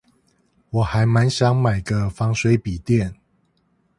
[0.71, 3.13] 我還滿想買個防水筆電